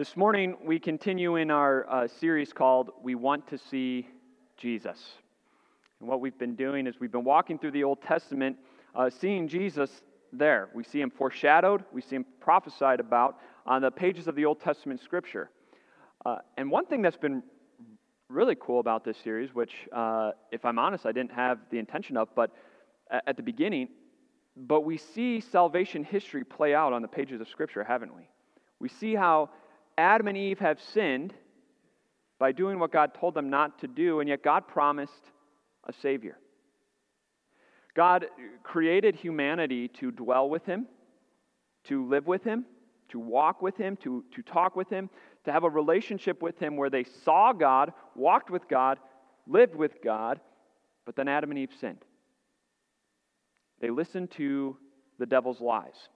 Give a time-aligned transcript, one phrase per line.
[0.00, 4.08] This morning, we continue in our uh, series called We Want to See
[4.56, 4.98] Jesus.
[6.00, 8.56] And what we've been doing is we've been walking through the Old Testament,
[8.94, 9.90] uh, seeing Jesus
[10.32, 10.70] there.
[10.72, 14.58] We see him foreshadowed, we see him prophesied about on the pages of the Old
[14.58, 15.50] Testament scripture.
[16.24, 17.42] Uh, and one thing that's been
[18.30, 22.16] really cool about this series, which, uh, if I'm honest, I didn't have the intention
[22.16, 22.52] of, but
[23.26, 23.88] at the beginning,
[24.56, 28.30] but we see salvation history play out on the pages of Scripture, haven't we?
[28.78, 29.50] We see how
[30.00, 31.34] Adam and Eve have sinned
[32.38, 35.12] by doing what God told them not to do, and yet God promised
[35.84, 36.38] a Savior.
[37.94, 38.26] God
[38.62, 40.86] created humanity to dwell with Him,
[41.84, 42.64] to live with Him,
[43.10, 45.10] to walk with Him, to, to talk with Him,
[45.44, 48.98] to have a relationship with Him where they saw God, walked with God,
[49.46, 50.40] lived with God,
[51.04, 52.04] but then Adam and Eve sinned.
[53.80, 54.76] They listened to
[55.18, 56.08] the devil's lies.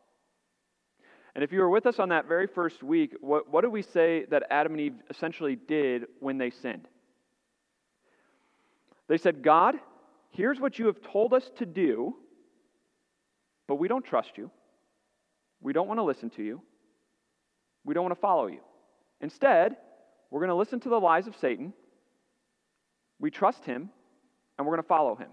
[1.34, 3.82] And if you were with us on that very first week, what, what did we
[3.82, 6.86] say that Adam and Eve essentially did when they sinned?
[9.08, 9.74] They said, God,
[10.30, 12.14] here's what you have told us to do,
[13.66, 14.50] but we don't trust you.
[15.60, 16.62] We don't want to listen to you.
[17.84, 18.60] We don't want to follow you.
[19.20, 19.76] Instead,
[20.30, 21.72] we're going to listen to the lies of Satan.
[23.18, 23.90] We trust him,
[24.56, 25.30] and we're going to follow him.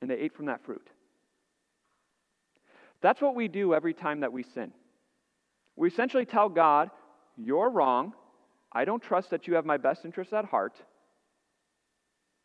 [0.00, 0.86] And they ate from that fruit.
[3.00, 4.72] That's what we do every time that we sin.
[5.76, 6.90] We essentially tell God,
[7.36, 8.14] You're wrong.
[8.72, 10.74] I don't trust that you have my best interests at heart.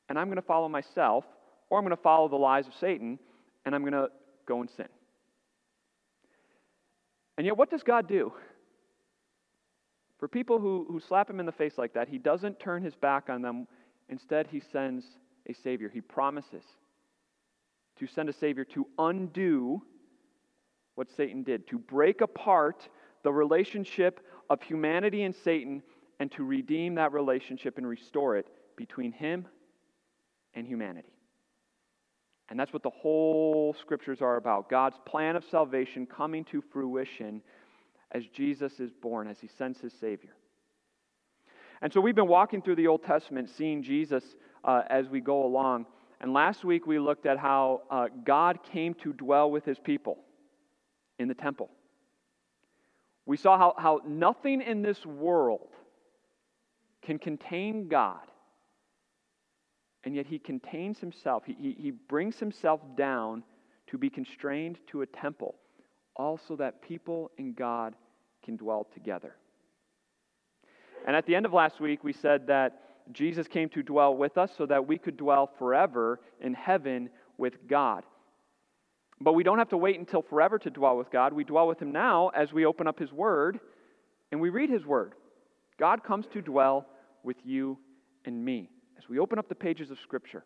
[0.07, 1.25] And I'm going to follow myself,
[1.69, 3.19] or I'm going to follow the lies of Satan,
[3.65, 4.09] and I'm going to
[4.45, 4.87] go and sin.
[7.37, 8.31] And yet, what does God do?
[10.19, 12.95] For people who, who slap him in the face like that, he doesn't turn his
[12.95, 13.67] back on them.
[14.07, 15.03] Instead, he sends
[15.49, 15.89] a Savior.
[15.89, 16.63] He promises
[17.99, 19.81] to send a Savior to undo
[20.95, 22.87] what Satan did to break apart
[23.23, 25.81] the relationship of humanity and Satan
[26.19, 29.47] and to redeem that relationship and restore it between him
[30.53, 31.13] and humanity.
[32.49, 37.41] And that's what the whole scriptures are about God's plan of salvation coming to fruition
[38.11, 40.35] as Jesus is born, as he sends his Savior.
[41.81, 44.23] And so we've been walking through the Old Testament, seeing Jesus
[44.63, 45.85] uh, as we go along.
[46.21, 50.19] And last week we looked at how uh, God came to dwell with his people
[51.19, 51.69] in the temple.
[53.25, 55.69] We saw how, how nothing in this world
[57.01, 58.19] can contain God,
[60.03, 61.43] and yet he contains himself.
[61.45, 63.43] He, he, he brings himself down
[63.87, 65.55] to be constrained to a temple,
[66.15, 67.95] also that people and God
[68.43, 69.35] can dwell together.
[71.05, 72.79] And at the end of last week, we said that
[73.11, 77.67] Jesus came to dwell with us so that we could dwell forever in heaven with
[77.67, 78.03] God.
[79.23, 81.31] But we don't have to wait until forever to dwell with God.
[81.31, 83.59] We dwell with Him now as we open up His Word
[84.31, 85.13] and we read His Word.
[85.79, 86.85] God comes to dwell
[87.23, 87.77] with you
[88.25, 90.43] and me as we open up the pages of Scripture.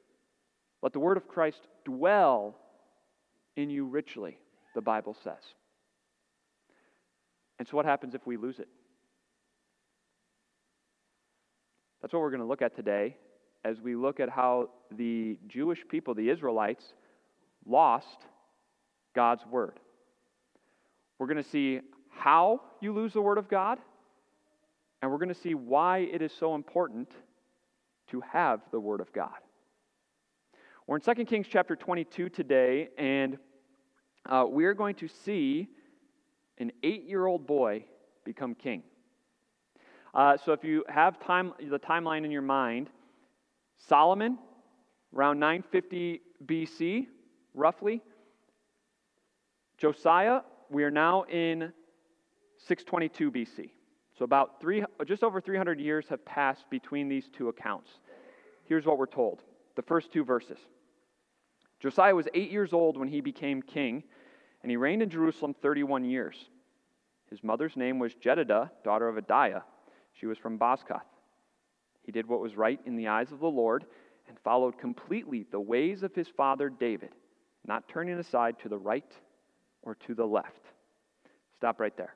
[0.83, 2.55] Let the Word of Christ dwell
[3.55, 4.37] in you richly,
[4.75, 5.41] the Bible says.
[7.57, 8.67] And so, what happens if we lose it?
[11.99, 13.17] That's what we're going to look at today
[13.65, 16.93] as we look at how the Jewish people, the Israelites,
[17.65, 18.27] lost
[19.17, 19.79] God's Word.
[21.17, 21.79] We're going to see
[22.11, 23.79] how you lose the Word of God,
[25.01, 27.09] and we're going to see why it is so important
[28.11, 29.39] to have the Word of God.
[30.85, 33.39] We're in 2 Kings chapter 22 today, and
[34.29, 35.67] uh, we're going to see
[36.59, 37.85] an eight year old boy
[38.23, 38.83] become king.
[40.13, 42.91] Uh, so if you have time, the timeline in your mind,
[43.79, 44.37] Solomon,
[45.11, 47.07] around 950 BC,
[47.55, 48.03] roughly,
[49.77, 51.71] Josiah, we are now in
[52.65, 53.69] 622 BC.
[54.17, 57.91] So about three, just over 300 years have passed between these two accounts.
[58.63, 59.43] Here's what we're told
[59.75, 60.57] the first two verses.
[61.79, 64.03] Josiah was eight years old when he became king,
[64.63, 66.35] and he reigned in Jerusalem 31 years.
[67.29, 69.61] His mother's name was Jedidah, daughter of Adaiah.
[70.13, 71.01] She was from Bozkath.
[72.01, 73.85] He did what was right in the eyes of the Lord
[74.27, 77.11] and followed completely the ways of his father David,
[77.67, 79.13] not turning aside to the right
[79.87, 80.65] or to the left.
[81.55, 82.13] Stop right there.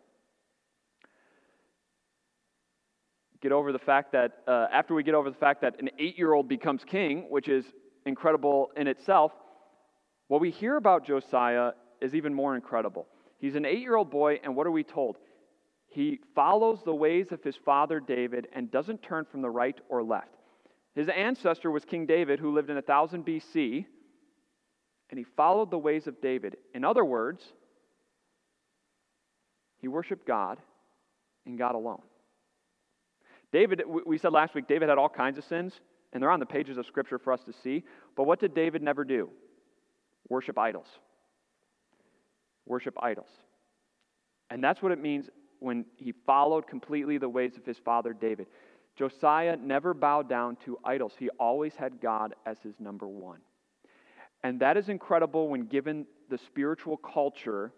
[3.42, 6.18] Get over the fact that, uh, after we get over the fact that an eight
[6.18, 7.66] year old becomes king, which is
[8.06, 9.32] incredible in itself,
[10.28, 11.72] what we hear about Josiah
[12.02, 13.08] is even more incredible.
[13.40, 15.18] He's an eight year old boy, and what are we told?
[15.88, 20.04] He follows the ways of his father David and doesn't turn from the right or
[20.04, 20.36] left.
[20.94, 23.86] His ancestor was King David, who lived in 1000 BC,
[25.10, 26.58] and he followed the ways of David.
[26.74, 27.44] In other words,
[29.82, 30.60] he worshiped God
[31.46, 32.02] and God alone.
[33.52, 35.82] David, we said last week, David had all kinds of sins,
[36.14, 37.84] and they're on the pages of Scripture for us to see.
[38.16, 39.30] But what did David never do?
[40.30, 40.88] Worship idols.
[42.66, 43.30] Worship idols.
[44.50, 45.30] And that's what it means
[45.60, 48.48] when he followed completely the ways of his father David.
[48.96, 53.40] Josiah never bowed down to idols, he always had God as his number one.
[54.44, 57.72] And that is incredible when given the spiritual culture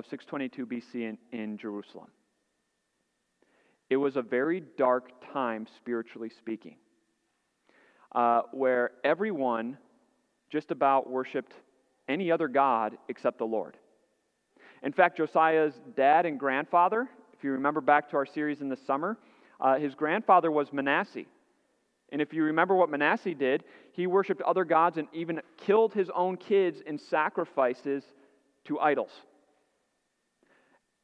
[0.00, 2.08] of 622 BC in, in Jerusalem.
[3.90, 6.76] It was a very dark time, spiritually speaking,
[8.14, 9.76] uh, where everyone
[10.48, 11.52] just about worshiped
[12.08, 13.76] any other God except the Lord.
[14.82, 18.78] In fact, Josiah's dad and grandfather, if you remember back to our series in the
[18.86, 19.18] summer,
[19.60, 21.26] uh, his grandfather was Manasseh.
[22.10, 26.08] And if you remember what Manasseh did, he worshiped other gods and even killed his
[26.14, 28.02] own kids in sacrifices
[28.64, 29.10] to idols.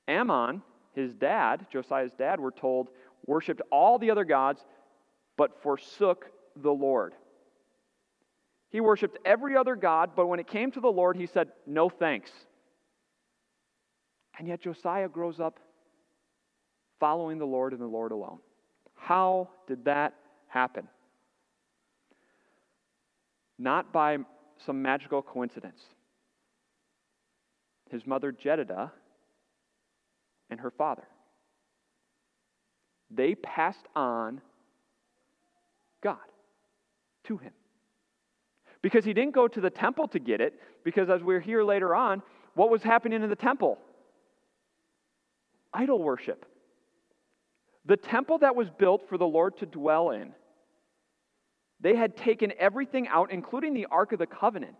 [0.09, 0.63] Amon,
[0.95, 2.89] his dad, Josiah's dad, we're told,
[3.27, 4.65] worshiped all the other gods
[5.37, 6.27] but forsook
[6.57, 7.15] the Lord.
[8.71, 11.89] He worshiped every other god, but when it came to the Lord, he said, No
[11.89, 12.31] thanks.
[14.39, 15.61] And yet Josiah grows up
[17.01, 18.39] following the Lord and the Lord alone.
[18.95, 20.15] How did that
[20.49, 20.89] happen?
[23.59, 24.19] Not by
[24.65, 25.81] some magical coincidence.
[27.91, 28.91] His mother, Jedidah,
[30.51, 31.07] and her father.
[33.11, 34.41] They passed on
[36.03, 36.19] God
[37.25, 37.53] to him.
[38.83, 41.95] Because he didn't go to the temple to get it, because as we're here later
[41.95, 42.23] on,
[42.55, 43.79] what was happening in the temple?
[45.73, 46.47] Idol worship.
[47.85, 50.33] The temple that was built for the Lord to dwell in,
[51.81, 54.77] they had taken everything out, including the Ark of the Covenant.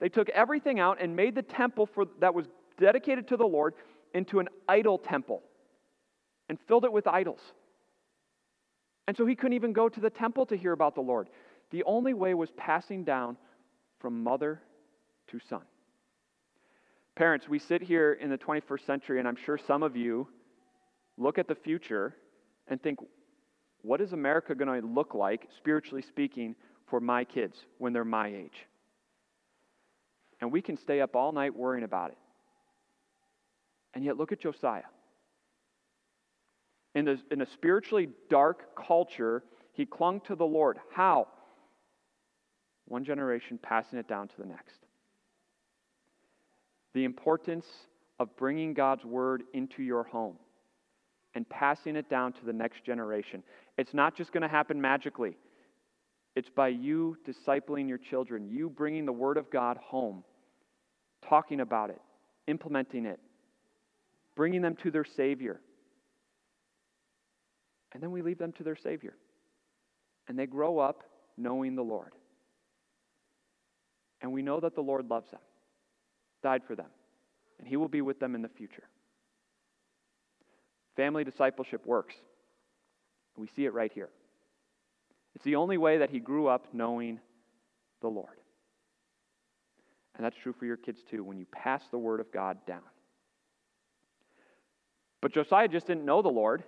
[0.00, 2.46] They took everything out and made the temple for, that was
[2.78, 3.74] dedicated to the Lord
[4.14, 5.42] into an idol temple
[6.48, 7.40] and filled it with idols.
[9.06, 11.28] And so he couldn't even go to the temple to hear about the Lord.
[11.70, 13.36] The only way was passing down
[13.98, 14.60] from mother
[15.28, 15.62] to son.
[17.16, 20.28] Parents, we sit here in the 21st century, and I'm sure some of you
[21.18, 22.14] look at the future
[22.68, 22.98] and think,
[23.82, 26.54] what is America going to look like, spiritually speaking,
[26.86, 28.66] for my kids when they're my age?
[30.40, 32.18] And we can stay up all night worrying about it.
[33.94, 34.82] And yet, look at Josiah.
[36.94, 39.42] In, the, in a spiritually dark culture,
[39.72, 40.78] he clung to the Lord.
[40.92, 41.28] How?
[42.86, 44.78] One generation passing it down to the next.
[46.94, 47.66] The importance
[48.18, 50.36] of bringing God's word into your home
[51.34, 53.42] and passing it down to the next generation.
[53.78, 55.36] It's not just going to happen magically,
[56.36, 60.24] it's by you discipling your children, you bringing the Word of God home,
[61.28, 62.00] talking about it,
[62.46, 63.18] implementing it,
[64.36, 65.60] bringing them to their Savior.
[67.92, 69.14] And then we leave them to their Savior.
[70.28, 71.02] And they grow up
[71.36, 72.12] knowing the Lord.
[74.22, 75.40] And we know that the Lord loves them,
[76.42, 76.90] died for them,
[77.58, 78.84] and He will be with them in the future.
[80.96, 82.14] Family discipleship works.
[83.36, 84.10] We see it right here.
[85.34, 87.20] It's the only way that he grew up knowing
[88.02, 88.36] the Lord.
[90.16, 92.82] And that's true for your kids too when you pass the word of God down.
[95.20, 96.62] But Josiah just didn't know the Lord.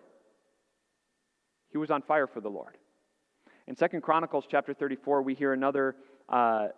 [1.70, 2.76] He was on fire for the Lord.
[3.66, 5.96] In Second Chronicles chapter 34, we hear another,
[6.28, 6.68] uh,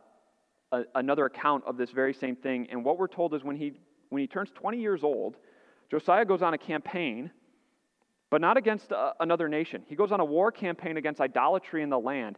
[0.71, 2.69] a, another account of this very same thing.
[2.71, 3.73] And what we're told is when he,
[4.11, 5.37] when he turns 20 years old,
[5.90, 7.31] Josiah goes on a campaign
[8.35, 9.85] but not against uh, another nation.
[9.87, 12.37] He goes on a war campaign against idolatry in the land.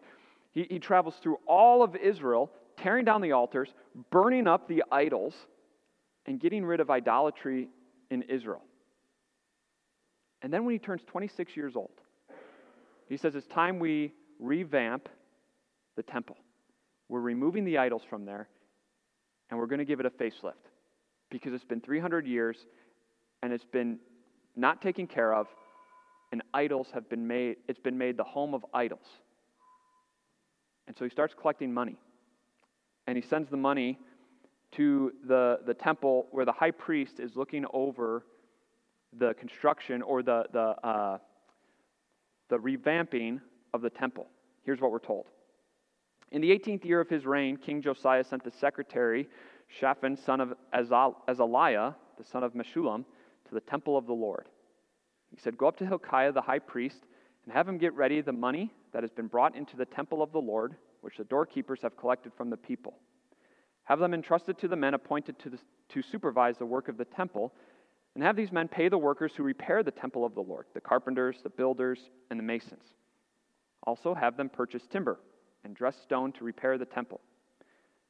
[0.53, 3.73] He, he travels through all of Israel, tearing down the altars,
[4.11, 5.35] burning up the idols,
[6.27, 7.69] and getting rid of idolatry
[8.11, 8.61] in Israel.
[10.43, 12.01] And then when he turns 26 years old,
[13.09, 15.09] he says, It's time we revamp
[15.97, 16.37] the temple.
[17.09, 18.49] We're removing the idols from there,
[19.51, 20.55] and we're going to give it a facelift
[21.31, 22.57] because it's been 300 years
[23.43, 23.99] and it's been
[24.57, 25.47] not taken care of
[26.33, 29.07] and idols have been made, it's been made the home of idols.
[30.87, 31.97] And so he starts collecting money.
[33.07, 33.99] And he sends the money
[34.73, 38.25] to the, the temple where the high priest is looking over
[39.19, 41.19] the construction or the, the, uh,
[42.49, 43.41] the revamping
[43.75, 44.27] of the temple.
[44.65, 45.27] Here's what we're told.
[46.33, 49.29] In the 18th year of his reign, King Josiah sent the secretary,
[49.69, 53.05] Shaphan, son of Azaliah, the son of Meshullam,
[53.49, 54.49] to the temple of the Lord.
[55.31, 57.05] He said, Go up to Hilkiah the high priest
[57.45, 60.33] and have him get ready the money that has been brought into the temple of
[60.33, 62.95] the Lord, which the doorkeepers have collected from the people.
[63.85, 65.59] Have them entrusted to the men appointed to, the,
[65.91, 67.53] to supervise the work of the temple,
[68.17, 70.81] And have these men pay the workers who repair the temple of the Lord, the
[70.81, 71.99] carpenters, the builders,
[72.31, 72.95] and the masons.
[73.83, 75.21] Also have them purchase timber
[75.65, 77.21] and dress stone to repair the temple.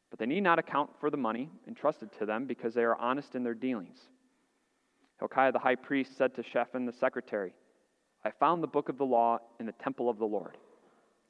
[0.09, 3.35] But they need not account for the money entrusted to them because they are honest
[3.35, 3.99] in their dealings.
[5.19, 7.53] Hilkiah the high priest said to Shaphan the secretary,
[8.25, 10.57] I found the book of the law in the temple of the Lord.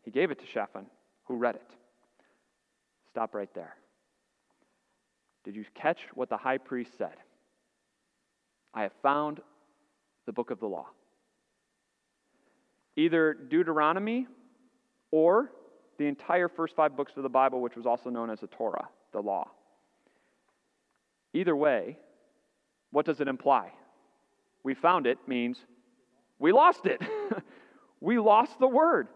[0.03, 0.85] He gave it to Shaphan,
[1.25, 1.71] who read it.
[3.09, 3.77] Stop right there.
[5.45, 7.17] Did you catch what the high priest said?
[8.77, 9.41] I have found
[10.27, 10.87] the book of the law.
[12.95, 14.27] Either Deuteronomy
[15.11, 15.51] or
[15.99, 18.89] the entire first five books of the Bible, which was also known as the Torah,
[19.13, 19.49] the law.
[21.33, 21.99] Either way,
[22.91, 23.73] what does it imply?
[24.63, 25.59] We found it means
[26.39, 27.01] we lost it.
[28.01, 29.09] we lost the word.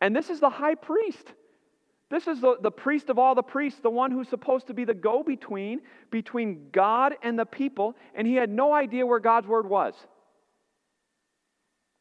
[0.00, 1.32] And this is the high priest.
[2.10, 4.84] This is the, the priest of all the priests, the one who's supposed to be
[4.84, 9.46] the go between between God and the people, and he had no idea where God's
[9.46, 9.94] word was.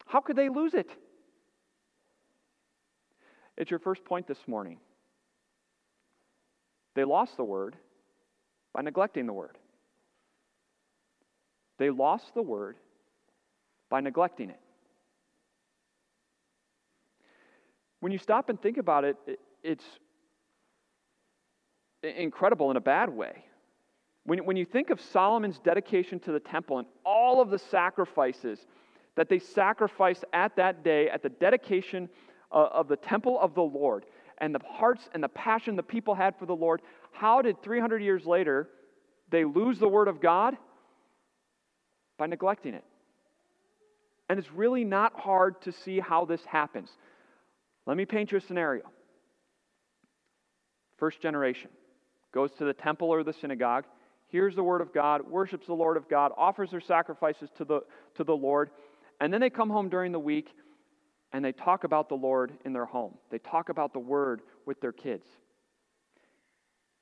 [0.07, 0.89] How could they lose it?
[3.55, 4.79] It's your first point this morning.
[6.95, 7.75] They lost the word
[8.73, 9.59] by neglecting the word.
[11.77, 12.77] They lost the word
[13.89, 14.59] by neglecting it.
[17.99, 19.17] When you stop and think about it,
[19.63, 19.83] it's
[22.03, 23.45] incredible in a bad way.
[24.25, 28.59] When, when you think of Solomon's dedication to the temple and all of the sacrifices
[29.15, 32.09] that they sacrificed at that day, at the dedication
[32.51, 34.05] of, of the temple of the Lord,
[34.39, 38.01] and the hearts and the passion the people had for the Lord, how did 300
[38.01, 38.69] years later
[39.29, 40.55] they lose the Word of God?
[42.17, 42.83] By neglecting it.
[44.29, 46.89] And it's really not hard to see how this happens.
[47.85, 48.83] Let me paint you a scenario.
[50.99, 51.69] First generation
[52.33, 53.85] goes to the temple or the synagogue,
[54.27, 57.81] hears the word of God, worships the Lord of God, offers their sacrifices to the,
[58.15, 58.69] to the Lord,
[59.19, 60.49] and then they come home during the week
[61.31, 63.15] and they talk about the Lord in their home.
[63.29, 65.25] They talk about the word with their kids.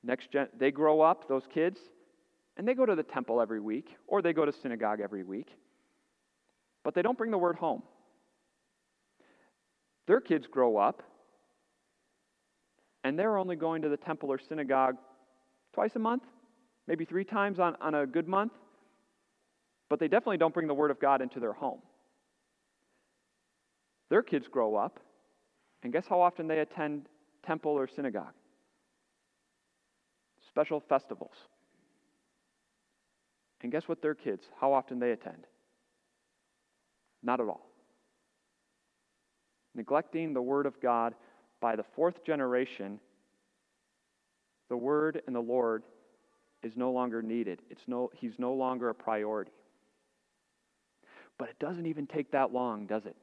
[0.02, 1.78] Next gen, they grow up, those kids,
[2.56, 5.48] and they go to the temple every week or they go to synagogue every week,
[6.84, 7.82] but they don't bring the word home.
[10.06, 11.02] Their kids grow up
[13.04, 14.96] and they're only going to the temple or synagogue
[15.72, 16.24] twice a month,
[16.86, 18.52] maybe three times on, on a good month,
[19.88, 21.80] but they definitely don't bring the Word of God into their home.
[24.10, 25.00] Their kids grow up,
[25.82, 27.06] and guess how often they attend
[27.46, 28.32] temple or synagogue?
[30.48, 31.36] Special festivals.
[33.62, 35.46] And guess what their kids, how often they attend?
[37.22, 37.66] Not at all.
[39.74, 41.14] Neglecting the Word of God
[41.60, 43.00] by the fourth generation,
[44.68, 45.82] the Word and the Lord
[46.62, 47.60] is no longer needed.
[47.70, 49.52] It's no, he's no longer a priority.
[51.38, 53.16] But it doesn't even take that long, does it?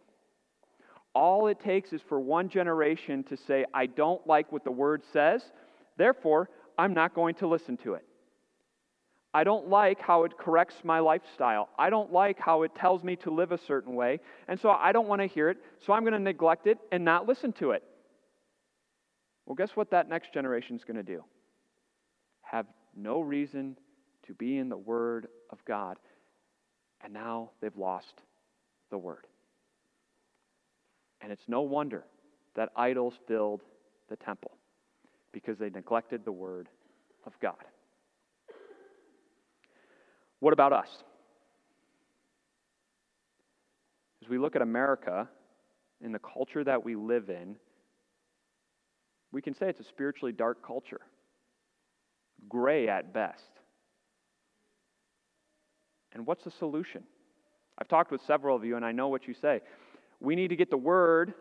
[1.13, 5.04] All it takes is for one generation to say, I don't like what the Word
[5.13, 5.44] says,
[5.98, 8.06] therefore, I'm not going to listen to it.
[9.34, 11.68] I don't like how it corrects my lifestyle.
[11.77, 14.22] I don't like how it tells me to live a certain way.
[14.48, 15.58] And so I don't want to hear it.
[15.86, 17.84] So I'm going to neglect it and not listen to it.
[19.46, 21.24] Well, guess what that next generation is going to do?
[22.42, 23.78] Have no reason
[24.28, 25.98] to be in the Word of God.
[27.04, 28.22] And now they've lost
[28.90, 29.28] the Word.
[31.22, 32.04] And it's no wonder
[32.56, 33.62] that idols filled
[34.10, 34.52] the temple
[35.32, 36.70] because they neglected the Word
[37.25, 37.64] of God.
[40.40, 41.04] What about us?
[44.24, 45.28] As we look at America
[46.04, 47.56] and the culture that we live in,
[49.32, 51.01] we can say it's a spiritually dark culture,
[52.48, 53.51] gray at best.
[56.13, 57.03] And what's the solution?
[57.77, 59.62] I've talked with several of you, and I know what you say.
[60.22, 61.34] We need to get the word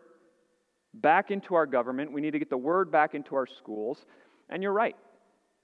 [0.93, 3.99] back into our government, we need to get the word back into our schools.
[4.49, 4.97] And you're right.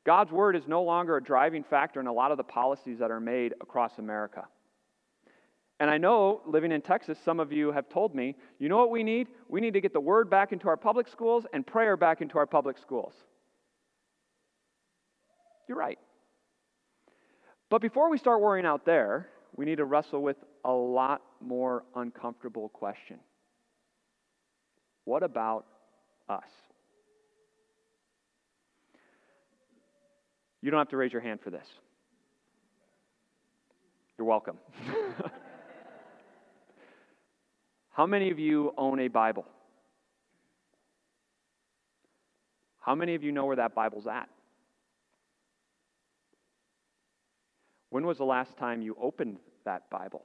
[0.05, 3.11] God's word is no longer a driving factor in a lot of the policies that
[3.11, 4.47] are made across America.
[5.81, 8.91] And I know, living in Texas, some of you have told me, you know what
[8.91, 9.29] we need?
[9.49, 12.37] We need to get the word back into our public schools and prayer back into
[12.37, 13.15] our public schools.
[15.67, 15.99] You're right.
[17.71, 21.85] But before we start worrying out there, we need to wrestle with a lot more
[21.97, 23.19] uncomfortable question.
[25.05, 25.65] What about
[26.29, 26.43] us?
[30.61, 31.67] You don't have to raise your hand for this.
[34.19, 34.59] You're welcome.
[38.01, 39.45] How many of you own a Bible?
[42.81, 44.27] How many of you know where that Bible's at?
[47.91, 50.23] When was the last time you opened that Bible?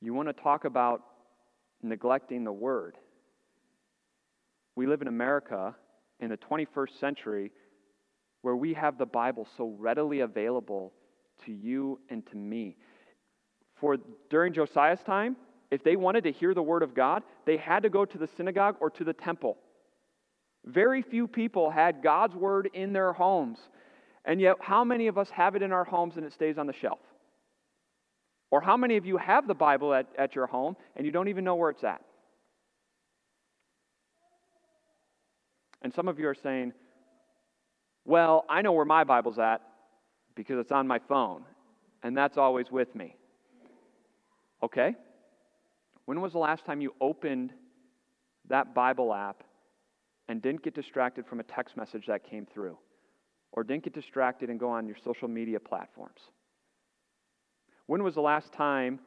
[0.00, 1.02] You want to talk about
[1.82, 2.96] neglecting the Word.
[4.74, 5.76] We live in America
[6.18, 7.52] in the 21st century
[8.40, 10.94] where we have the Bible so readily available
[11.44, 12.78] to you and to me.
[13.84, 13.98] For
[14.30, 15.36] during Josiah's time,
[15.70, 18.26] if they wanted to hear the word of God, they had to go to the
[18.34, 19.58] synagogue or to the temple.
[20.64, 23.58] Very few people had God's word in their homes.
[24.24, 26.66] And yet, how many of us have it in our homes and it stays on
[26.66, 26.98] the shelf?
[28.50, 31.28] Or how many of you have the Bible at, at your home and you don't
[31.28, 32.00] even know where it's at?
[35.82, 36.72] And some of you are saying,
[38.06, 39.60] well, I know where my Bible's at
[40.34, 41.42] because it's on my phone,
[42.02, 43.16] and that's always with me.
[44.64, 44.96] Okay?
[46.06, 47.52] When was the last time you opened
[48.48, 49.44] that Bible app
[50.26, 52.78] and didn't get distracted from a text message that came through?
[53.52, 56.20] Or didn't get distracted and go on your social media platforms?
[57.86, 59.00] When was the last time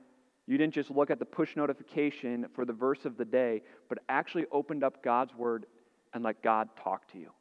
[0.45, 3.97] you didn't just look at the push notification for the verse of the day, but
[4.07, 5.65] actually opened up God's Word
[6.13, 7.31] and let God talk to you?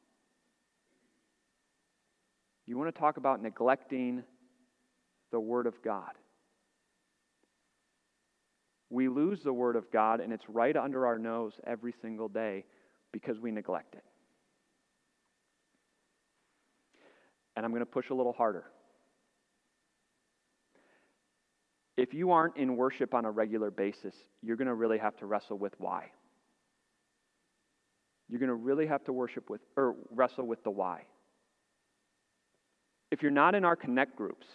[2.64, 4.24] You want to talk about neglecting
[5.30, 6.12] the Word of God.
[8.90, 12.64] We lose the Word of God, and it's right under our nose every single day
[13.12, 14.04] because we neglect it.
[17.56, 18.64] And I'm going to push a little harder.
[21.96, 25.26] If you aren't in worship on a regular basis, you're going to really have to
[25.26, 26.10] wrestle with why.
[28.28, 31.04] You're going to really have to worship with or wrestle with the why.
[33.10, 34.46] If you're not in our connect groups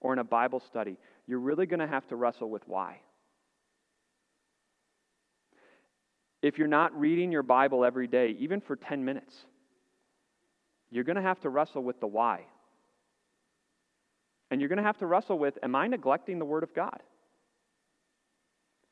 [0.00, 0.96] or in a Bible study,
[1.26, 3.00] you're really going to have to wrestle with why.
[6.42, 9.34] If you're not reading your Bible every day, even for 10 minutes,
[10.90, 12.42] you're going to have to wrestle with the why.
[14.50, 17.00] And you're going to have to wrestle with Am I neglecting the Word of God?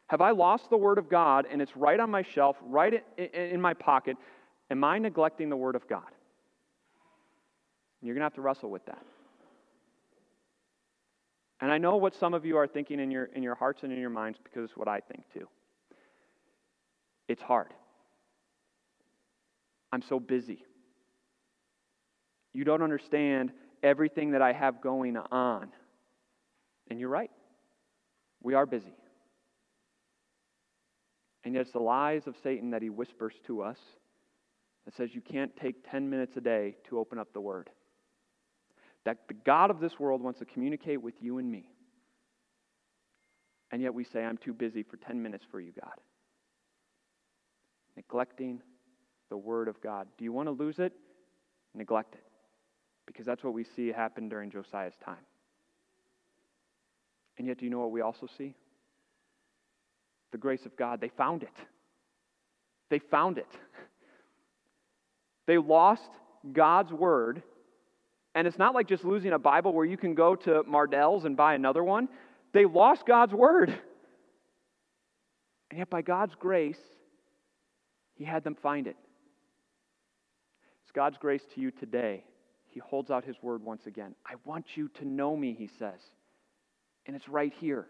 [0.08, 3.60] Have I lost the Word of God and it's right on my shelf, right in
[3.60, 4.16] my pocket?
[4.70, 6.02] Am I neglecting the Word of God?
[8.00, 9.04] You're going to have to wrestle with that.
[11.60, 13.92] And I know what some of you are thinking in your, in your hearts and
[13.92, 15.48] in your minds because it's what I think too.
[17.28, 17.72] It's hard.
[19.92, 20.64] I'm so busy.
[22.52, 25.68] You don't understand everything that I have going on.
[26.90, 27.30] And you're right.
[28.42, 28.94] We are busy.
[31.44, 33.78] And yet, it's the lies of Satan that he whispers to us
[34.84, 37.70] that says you can't take 10 minutes a day to open up the Word.
[39.04, 41.70] That the God of this world wants to communicate with you and me.
[43.70, 45.94] And yet we say, I'm too busy for 10 minutes for you, God.
[47.98, 48.62] Neglecting
[49.28, 50.06] the Word of God.
[50.16, 50.92] Do you want to lose it?
[51.74, 52.22] Neglect it.
[53.06, 55.16] Because that's what we see happen during Josiah's time.
[57.38, 58.54] And yet, do you know what we also see?
[60.30, 61.00] The grace of God.
[61.00, 61.56] They found it.
[62.88, 63.50] They found it.
[65.46, 66.10] They lost
[66.52, 67.42] God's Word
[68.38, 71.36] and it's not like just losing a Bible where you can go to Mardel's and
[71.36, 72.08] buy another one.
[72.52, 73.76] They lost God's word.
[75.70, 76.78] And yet, by God's grace,
[78.18, 78.96] He had them find it.
[80.82, 82.24] It's God's grace to you today.
[82.66, 84.16] He holds out His word once again.
[84.26, 86.00] I want you to know me, He says.
[87.06, 87.86] And it's right here.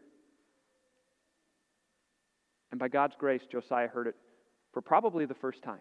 [2.71, 4.17] And by God's grace, Josiah heard it
[4.73, 5.81] for probably the first time.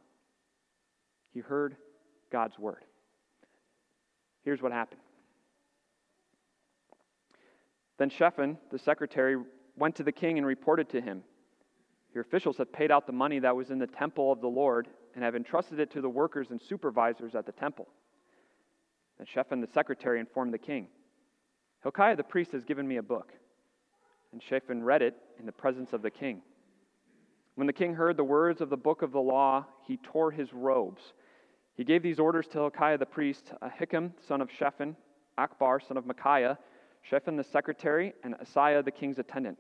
[1.34, 1.76] He heard
[2.32, 2.86] God's word.
[4.44, 5.02] Here's what happened.
[7.98, 9.36] Then Shaphan, the secretary,
[9.76, 11.24] went to the king and reported to him
[12.18, 14.88] Your officials have paid out the money that was in the temple of the Lord
[15.14, 17.88] and have entrusted it to the workers and supervisors at the temple.
[19.20, 20.88] Then Shaphan, the secretary, informed the king
[21.84, 23.34] Hilkiah the priest has given me a book.
[24.32, 26.42] And Shaphan read it in the presence of the king.
[27.54, 30.52] When the king heard the words of the book of the law, he tore his
[30.54, 31.14] robes.
[31.76, 34.96] He gave these orders to Hilkiah the priest, Ahikam, son of Shaphan,
[35.38, 36.58] Akbor son of Micaiah,
[37.04, 39.60] Shaphan the secretary, and Asaiah the king's attendant.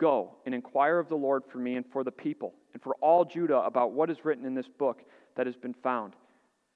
[0.00, 3.24] Go and inquire of the Lord for me and for the people, and for all
[3.24, 5.02] Judah about what is written in this book
[5.36, 6.14] that has been found.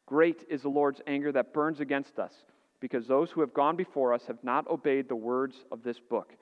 [0.04, 2.34] Great is the Lord's anger that burns against us,
[2.80, 6.34] because those who have gone before us have not obeyed the words of this book.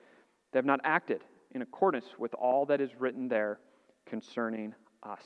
[0.51, 1.23] They have not acted
[1.55, 3.59] in accordance with all that is written there
[4.05, 5.23] concerning us.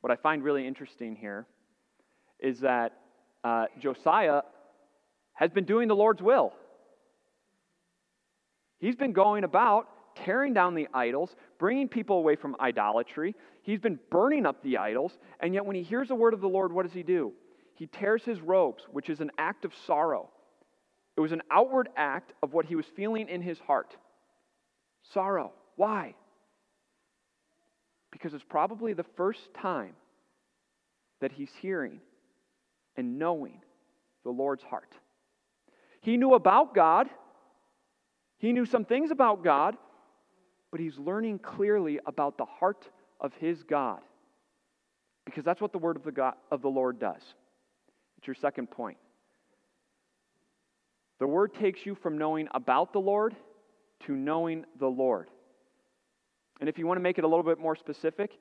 [0.00, 1.46] What I find really interesting here
[2.38, 2.94] is that
[3.44, 4.42] uh, Josiah
[5.34, 6.54] has been doing the Lord's will.
[8.80, 13.36] He's been going about tearing down the idols, bringing people away from idolatry.
[13.62, 16.48] He's been burning up the idols, and yet when he hears the word of the
[16.48, 17.32] Lord, what does he do?
[17.80, 20.28] he tears his robes, which is an act of sorrow.
[21.16, 23.96] It was an outward act of what he was feeling in his heart
[25.14, 25.54] sorrow.
[25.76, 26.14] Why?
[28.12, 29.94] Because it's probably the first time
[31.22, 32.00] that he's hearing
[32.98, 33.62] and knowing
[34.24, 34.92] the Lord's heart.
[36.02, 37.08] He knew about God,
[38.40, 39.76] he knew some things about God,
[40.70, 42.88] but he's learning clearly about the heart
[43.20, 44.00] of his God.
[45.26, 47.22] Because that's what the word of the, God, of the Lord does.
[48.16, 48.96] It's your second point.
[51.18, 53.36] The word takes you from knowing about the Lord
[54.06, 55.28] to knowing the Lord.
[56.60, 58.38] And if you want to make it a little bit more specific,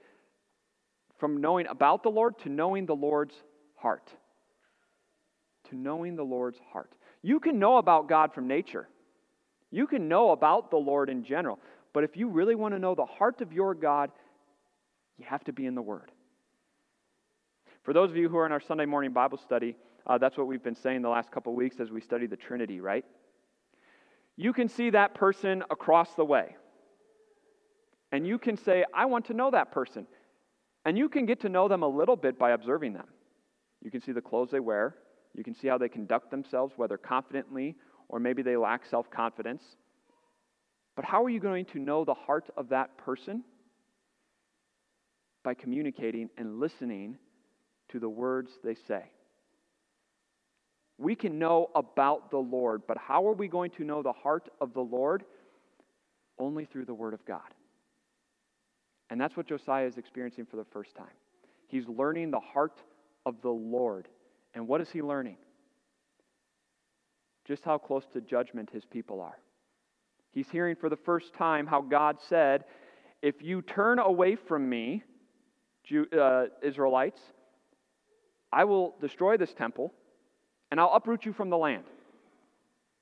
[1.17, 3.35] from knowing about the Lord to knowing the Lord's
[3.75, 4.09] heart.
[5.69, 6.93] To knowing the Lord's heart.
[7.21, 8.87] You can know about God from nature.
[9.71, 11.59] You can know about the Lord in general.
[11.93, 14.11] But if you really want to know the heart of your God,
[15.17, 16.11] you have to be in the Word.
[17.83, 20.47] For those of you who are in our Sunday morning Bible study, uh, that's what
[20.47, 23.05] we've been saying the last couple weeks as we study the Trinity, right?
[24.35, 26.55] You can see that person across the way.
[28.11, 30.07] And you can say, I want to know that person.
[30.85, 33.07] And you can get to know them a little bit by observing them.
[33.83, 34.95] You can see the clothes they wear.
[35.35, 37.75] You can see how they conduct themselves, whether confidently
[38.09, 39.63] or maybe they lack self confidence.
[40.95, 43.43] But how are you going to know the heart of that person?
[45.43, 47.17] By communicating and listening
[47.89, 49.03] to the words they say.
[50.97, 54.49] We can know about the Lord, but how are we going to know the heart
[54.59, 55.23] of the Lord?
[56.37, 57.53] Only through the Word of God.
[59.09, 61.07] And that's what Josiah is experiencing for the first time.
[61.67, 62.81] He's learning the heart
[63.25, 64.07] of the Lord.
[64.53, 65.37] And what is he learning?
[67.49, 69.39] Just how close to judgment his people are.
[70.31, 72.63] He's hearing for the first time how God said,
[73.23, 75.01] If you turn away from me,
[76.15, 77.19] uh, Israelites,
[78.53, 79.91] I will destroy this temple
[80.69, 81.85] and I'll uproot you from the land.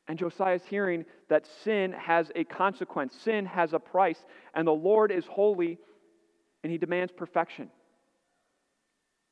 [0.08, 4.72] And Josiah is hearing that sin has a consequence, sin has a price, and the
[4.72, 5.78] Lord is holy
[6.64, 7.70] and he demands perfection.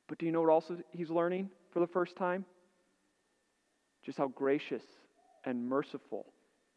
[0.09, 2.43] But do you know what else he's learning for the first time?
[4.03, 4.83] Just how gracious
[5.45, 6.25] and merciful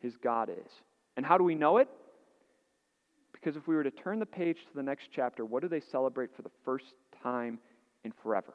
[0.01, 0.71] his God is.
[1.17, 1.89] And how do we know it?
[3.33, 5.81] Because if we were to turn the page to the next chapter, what do they
[5.81, 7.59] celebrate for the first time
[8.05, 8.55] in forever?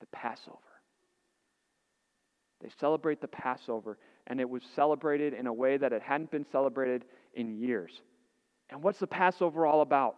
[0.00, 0.58] The Passover.
[2.60, 6.46] They celebrate the Passover, and it was celebrated in a way that it hadn't been
[6.50, 7.92] celebrated in years.
[8.70, 10.16] And what's the Passover all about?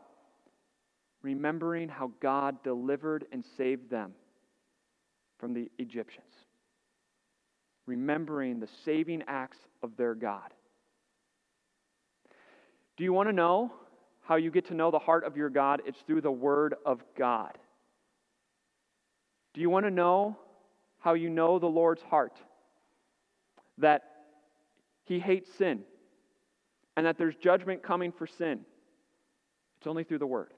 [1.23, 4.13] remembering how God delivered and saved them
[5.39, 6.30] from the Egyptians,
[7.91, 10.55] remembering the saving acts of their God.
[12.97, 13.73] Do you want to know
[14.23, 15.83] how you get to know the heart of your God?
[15.87, 17.59] It's through the Word of God.
[19.55, 20.39] Do you want to know
[21.01, 22.37] how you know the Lord's heart?
[23.79, 24.05] That
[25.05, 25.83] He hates sin
[26.97, 28.61] and that there's judgment coming for sin.
[29.79, 30.53] It's only through the Word.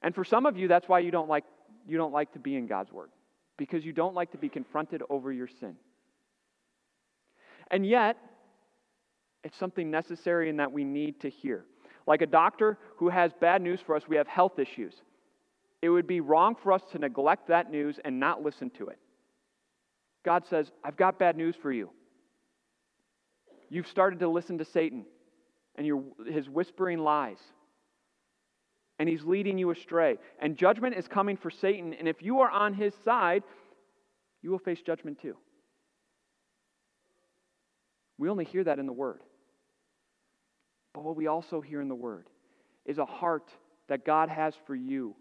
[0.00, 1.44] And for some of you, that's why you don't like,
[1.86, 3.10] you don't like to be in God's Word,
[3.56, 5.76] because you don't like to be confronted over your sin.
[7.70, 8.16] And yet,
[9.44, 11.64] it's something necessary and that we need to hear.
[12.06, 14.94] Like a doctor who has bad news for us, we have health issues.
[15.82, 18.98] It would be wrong for us to neglect that news and not listen to it.
[20.24, 21.90] God says, I've got bad news for you.
[23.68, 25.04] You've started to listen to Satan
[25.76, 27.38] and your, his whispering lies
[28.98, 30.18] and he's leading you astray.
[30.40, 33.42] And judgment is coming for Satan, and if you are on his side,
[34.42, 35.36] you will face judgment too.
[38.18, 39.20] We only hear that in the Word.
[40.94, 42.28] But what we also hear in the Word
[42.86, 43.50] is a heart
[43.88, 45.14] that God has for you.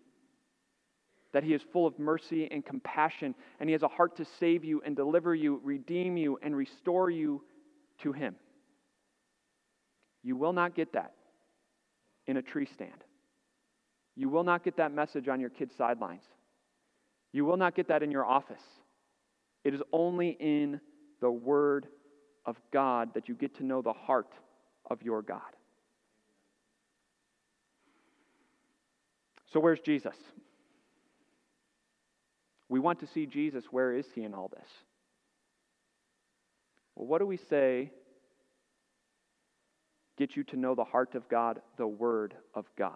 [1.33, 4.63] That He is full of mercy and compassion, and He has a heart to save
[4.63, 7.43] you and deliver you, redeem you, and restore you
[8.03, 8.35] to Him.
[10.23, 11.13] You will not get that
[12.25, 13.03] in a tree stand.
[14.25, 16.23] You will not get that message on your kids' sidelines.
[17.31, 18.63] You will not get that in your office.
[19.63, 20.81] It is only in
[21.21, 21.85] the Word
[22.43, 24.33] of God that you get to know the heart
[24.89, 25.41] of your God.
[29.53, 30.15] So, where's Jesus?
[32.67, 33.65] We want to see Jesus.
[33.69, 34.69] Where is he in all this?
[36.95, 37.91] Well, what do we say
[40.17, 42.95] get you to know the heart of God, the Word of God?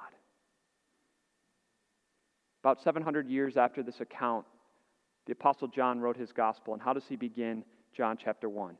[2.64, 4.46] About 700 years after this account,
[5.26, 6.74] the Apostle John wrote his gospel.
[6.74, 7.64] And how does he begin
[7.96, 8.78] John chapter 1?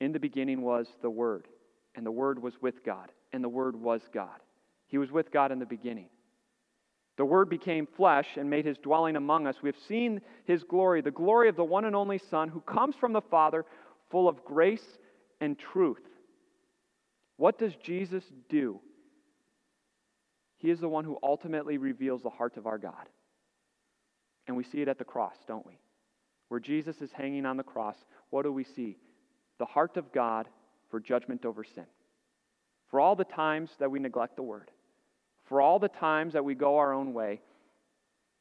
[0.00, 1.48] In the beginning was the Word,
[1.94, 4.40] and the Word was with God, and the Word was God.
[4.88, 6.08] He was with God in the beginning.
[7.16, 9.56] The Word became flesh and made his dwelling among us.
[9.62, 12.96] We have seen his glory, the glory of the one and only Son who comes
[12.96, 13.64] from the Father,
[14.10, 14.98] full of grace
[15.40, 16.02] and truth.
[17.36, 18.80] What does Jesus do?
[20.62, 23.08] He is the one who ultimately reveals the heart of our God.
[24.46, 25.80] And we see it at the cross, don't we?
[26.46, 27.96] Where Jesus is hanging on the cross,
[28.30, 28.96] what do we see?
[29.58, 30.46] The heart of God
[30.88, 31.86] for judgment over sin.
[32.90, 34.70] For all the times that we neglect the word,
[35.46, 37.40] for all the times that we go our own way,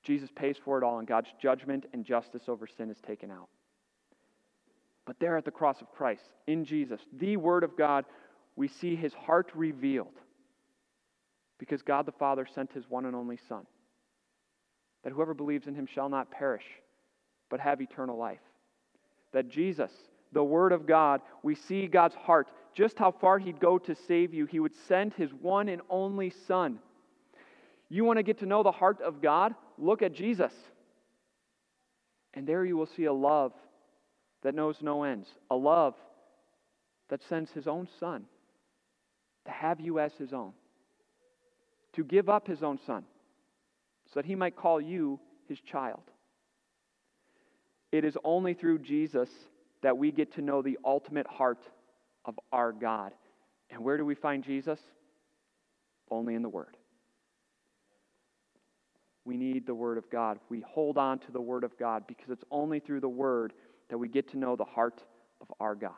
[0.03, 3.49] Jesus pays for it all, and God's judgment and justice over sin is taken out.
[5.07, 8.05] But there at the cross of Christ, in Jesus, the Word of God,
[8.55, 10.13] we see his heart revealed
[11.61, 13.67] because God the Father sent his one and only Son,
[15.03, 16.65] that whoever believes in him shall not perish,
[17.51, 18.39] but have eternal life.
[19.31, 19.91] That Jesus,
[20.31, 24.33] the Word of God, we see God's heart, just how far He'd go to save
[24.33, 24.47] you.
[24.47, 26.79] He would send His one and only Son.
[27.89, 29.53] You want to get to know the heart of God?
[29.77, 30.53] Look at Jesus.
[32.33, 33.53] And there you will see a love
[34.41, 35.93] that knows no ends, a love
[37.09, 38.25] that sends His own Son
[39.45, 40.53] to have you as His own,
[41.93, 43.03] to give up His own Son
[44.05, 46.03] so that He might call you His child.
[47.91, 49.29] It is only through Jesus
[49.83, 51.63] that we get to know the ultimate heart
[52.25, 53.11] of our God.
[53.69, 54.79] And where do we find Jesus?
[56.09, 56.77] Only in the Word.
[59.25, 60.39] We need the Word of God.
[60.49, 63.53] We hold on to the Word of God because it's only through the Word
[63.89, 65.03] that we get to know the heart
[65.41, 65.91] of our God.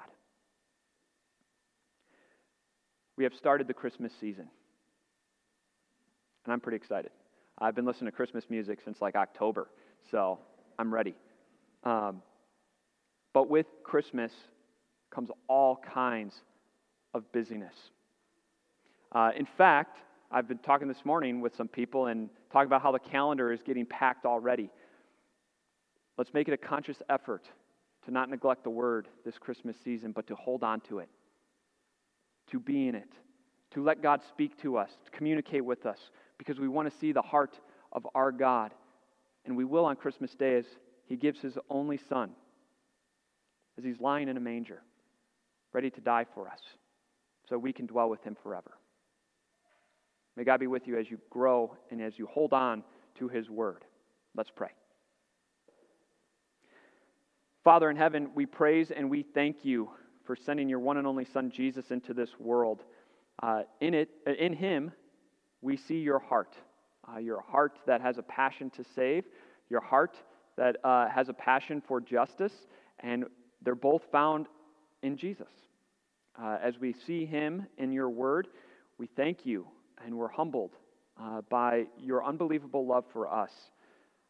[3.17, 4.49] We have started the Christmas season.
[6.45, 7.11] And I'm pretty excited.
[7.59, 9.69] I've been listening to Christmas music since like October,
[10.11, 10.39] so
[10.77, 11.15] I'm ready.
[11.83, 12.21] Um,
[13.33, 14.31] but with Christmas
[15.13, 16.33] comes all kinds
[17.13, 17.75] of busyness.
[19.11, 19.97] Uh, in fact,
[20.31, 23.61] I've been talking this morning with some people and talking about how the calendar is
[23.61, 24.69] getting packed already.
[26.17, 27.43] Let's make it a conscious effort
[28.05, 31.09] to not neglect the word this Christmas season, but to hold on to it,
[32.51, 33.09] to be in it,
[33.71, 35.97] to let God speak to us, to communicate with us,
[36.37, 37.59] because we want to see the heart
[37.91, 38.73] of our God.
[39.45, 40.65] And we will on Christmas Day as
[41.05, 42.31] He gives His only Son
[43.77, 44.81] as he's lying in a manger,
[45.71, 46.59] ready to die for us,
[47.49, 48.71] so we can dwell with him forever.
[50.35, 52.83] May God be with you as you grow and as you hold on
[53.15, 53.85] to his word.
[54.35, 54.69] Let's pray.
[57.63, 59.89] Father in heaven, we praise and we thank you
[60.25, 62.83] for sending your one and only Son, Jesus, into this world.
[63.41, 64.91] Uh, in, it, in him,
[65.63, 66.55] we see your heart,
[67.11, 69.23] uh, your heart that has a passion to save,
[69.69, 70.17] your heart
[70.57, 72.53] that uh, has a passion for justice,
[72.99, 73.25] and
[73.63, 74.47] they're both found
[75.01, 75.47] in Jesus.
[76.39, 78.47] Uh, as we see him in your word,
[78.97, 79.65] we thank you
[80.05, 80.71] and we're humbled
[81.21, 83.51] uh, by your unbelievable love for us.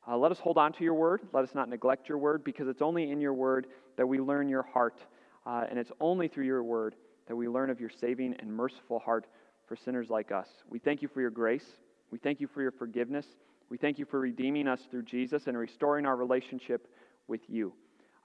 [0.08, 1.22] Uh, let us hold on to your word.
[1.32, 3.68] Let us not neglect your word because it's only in your word
[3.98, 5.00] that we learn your heart.
[5.46, 6.96] Uh, and it's only through your word
[7.28, 9.26] that we learn of your saving and merciful heart
[9.68, 10.48] for sinners like us.
[10.70, 11.66] We thank you for your grace.
[12.12, 13.26] We thank you for your forgiveness.
[13.70, 16.88] We thank you for redeeming us through Jesus and restoring our relationship
[17.28, 17.74] with you.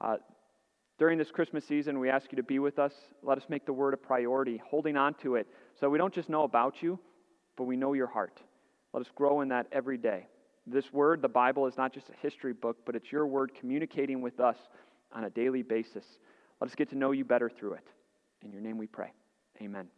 [0.01, 0.17] Uh,
[0.99, 2.93] during this Christmas season, we ask you to be with us.
[3.23, 5.47] Let us make the word a priority, holding on to it
[5.79, 6.99] so we don't just know about you,
[7.57, 8.41] but we know your heart.
[8.93, 10.27] Let us grow in that every day.
[10.67, 14.21] This word, the Bible, is not just a history book, but it's your word communicating
[14.21, 14.57] with us
[15.13, 16.05] on a daily basis.
[16.61, 17.87] Let us get to know you better through it.
[18.45, 19.13] In your name we pray.
[19.63, 19.89] Amen.